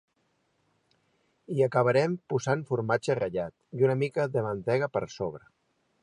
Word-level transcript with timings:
Hi 1.55 1.59
acabarem 1.65 2.15
posant 2.33 2.63
formatge 2.71 3.17
ratllat 3.19 3.81
i 3.81 3.85
una 3.89 3.97
mica 4.05 4.25
de 4.37 4.43
mantega 4.47 4.89
per 4.97 5.03
sobre. 5.17 5.47